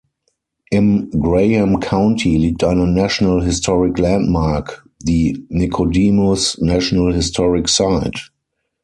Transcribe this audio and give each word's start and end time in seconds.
Im 0.71 1.11
Graham 1.11 1.79
County 1.79 2.35
liegt 2.35 2.63
eine 2.63 2.87
National 2.87 3.43
Historic 3.43 3.99
Landmark, 3.99 4.83
die 4.99 5.45
Nicodemus 5.49 6.57
National 6.59 7.13
Historic 7.13 7.69
Site. 7.69 8.19